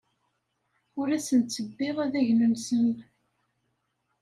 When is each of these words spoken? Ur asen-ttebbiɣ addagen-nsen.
Ur 0.99 1.07
asen-ttebbiɣ 1.17 1.95
addagen-nsen. 2.05 2.87